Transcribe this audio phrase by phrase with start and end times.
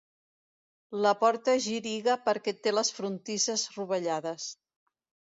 [1.05, 4.47] La porta giriga perquè té les frontisses rovellades.